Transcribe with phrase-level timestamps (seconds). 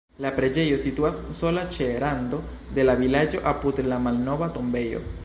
[0.23, 2.41] La preĝejo situas sola ĉe rando
[2.79, 5.05] de la vilaĝo apud la malnova tombejo.